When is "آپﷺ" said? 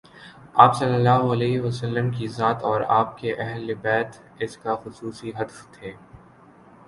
0.55-2.09